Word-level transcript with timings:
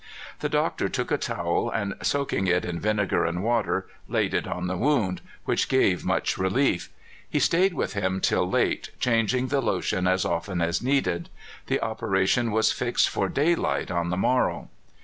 The 0.39 0.49
doctor 0.49 0.89
took 0.89 1.11
a 1.11 1.17
towel, 1.19 1.69
and 1.69 1.93
soaking 2.01 2.47
it 2.47 2.65
in 2.65 2.79
vinegar 2.79 3.23
and 3.23 3.43
water, 3.43 3.85
laid 4.07 4.33
it 4.33 4.47
on 4.47 4.65
the 4.65 4.75
wound, 4.75 5.21
which 5.45 5.69
gave 5.69 6.03
much 6.03 6.39
relief. 6.39 6.89
He 7.29 7.37
stayed 7.39 7.75
with 7.75 7.93
him 7.93 8.19
till 8.19 8.49
late, 8.49 8.89
changing 8.99 9.49
the 9.49 9.61
lotion 9.61 10.07
as 10.07 10.25
often 10.25 10.59
as 10.59 10.81
needed. 10.81 11.29
The 11.67 11.79
operation 11.81 12.49
was 12.49 12.71
fixed 12.71 13.09
for 13.09 13.29
daylight 13.29 13.91
on 13.91 14.09
the 14.09 14.17
morrow. 14.17 14.69